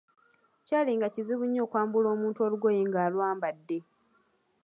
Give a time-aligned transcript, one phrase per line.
[0.65, 3.79] Kyaali nga kizibu nnyo okwambula omuntu olugoye ng'alwambadde.